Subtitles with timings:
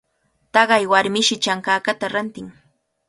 [0.53, 2.47] Taqay warmishi chankakata rantin.